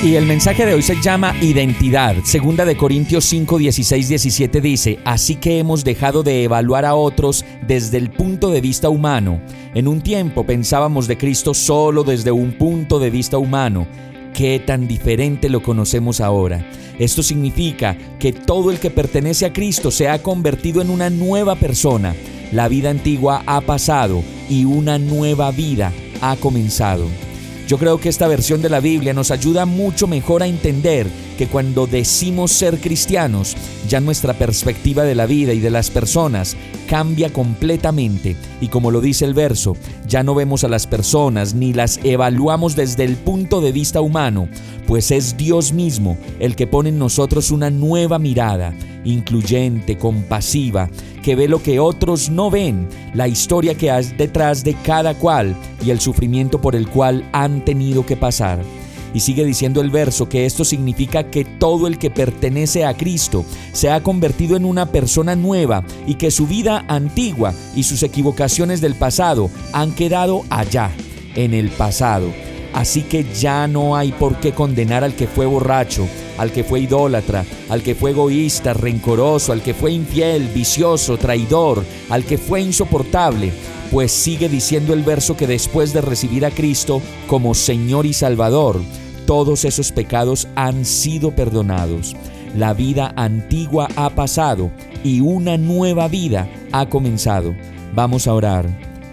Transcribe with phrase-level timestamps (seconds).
[0.00, 2.14] Y el mensaje de hoy se llama Identidad.
[2.22, 7.44] Segunda de Corintios 5, 16, 17 dice, Así que hemos dejado de evaluar a otros
[7.66, 9.40] desde el punto de vista humano.
[9.74, 13.88] En un tiempo pensábamos de Cristo solo desde un punto de vista humano.
[14.34, 16.64] Qué tan diferente lo conocemos ahora.
[17.00, 21.56] Esto significa que todo el que pertenece a Cristo se ha convertido en una nueva
[21.56, 22.14] persona.
[22.52, 27.27] La vida antigua ha pasado y una nueva vida ha comenzado.
[27.68, 31.48] Yo creo que esta versión de la Biblia nos ayuda mucho mejor a entender que
[31.48, 33.58] cuando decimos ser cristianos,
[33.90, 36.56] ya nuestra perspectiva de la vida y de las personas
[36.88, 38.36] cambia completamente.
[38.62, 42.74] Y como lo dice el verso, ya no vemos a las personas ni las evaluamos
[42.74, 44.48] desde el punto de vista humano,
[44.88, 50.88] pues es Dios mismo el que pone en nosotros una nueva mirada, incluyente, compasiva,
[51.22, 55.54] que ve lo que otros no ven, la historia que hay detrás de cada cual
[55.84, 58.62] y el sufrimiento por el cual han tenido que pasar.
[59.12, 63.44] Y sigue diciendo el verso que esto significa que todo el que pertenece a Cristo
[63.72, 68.80] se ha convertido en una persona nueva y que su vida antigua y sus equivocaciones
[68.80, 70.90] del pasado han quedado allá,
[71.34, 72.47] en el pasado.
[72.78, 76.06] Así que ya no hay por qué condenar al que fue borracho,
[76.38, 81.84] al que fue idólatra, al que fue egoísta, rencoroso, al que fue infiel, vicioso, traidor,
[82.08, 83.52] al que fue insoportable,
[83.90, 88.80] pues sigue diciendo el verso que después de recibir a Cristo como Señor y Salvador,
[89.26, 92.14] todos esos pecados han sido perdonados.
[92.54, 94.70] La vida antigua ha pasado
[95.02, 97.56] y una nueva vida ha comenzado.
[97.92, 98.68] Vamos a orar.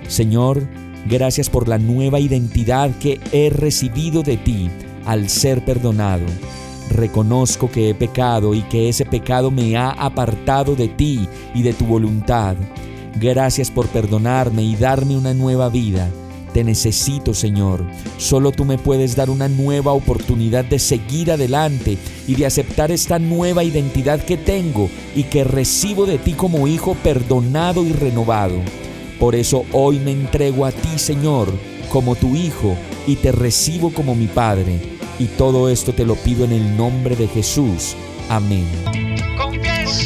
[0.07, 0.67] Señor,
[1.05, 4.69] gracias por la nueva identidad que he recibido de ti
[5.05, 6.25] al ser perdonado.
[6.89, 11.73] Reconozco que he pecado y que ese pecado me ha apartado de ti y de
[11.73, 12.55] tu voluntad.
[13.19, 16.09] Gracias por perdonarme y darme una nueva vida.
[16.53, 17.83] Te necesito, Señor.
[18.17, 23.19] Solo tú me puedes dar una nueva oportunidad de seguir adelante y de aceptar esta
[23.19, 28.55] nueva identidad que tengo y que recibo de ti como hijo perdonado y renovado.
[29.19, 31.51] Por eso hoy me entrego a ti, Señor,
[31.89, 32.75] como tu hijo
[33.07, 34.79] y te recibo como mi Padre.
[35.19, 37.95] Y todo esto te lo pido en el nombre de Jesús.
[38.29, 38.65] Amén.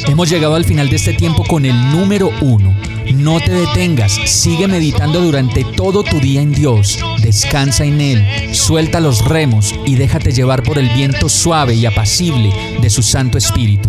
[0.06, 2.74] Hemos llegado al final de este tiempo con el número uno.
[3.14, 9.00] No te detengas, sigue meditando durante todo tu día en Dios, descansa en Él, suelta
[9.00, 13.88] los remos y déjate llevar por el viento suave y apacible de su Santo Espíritu.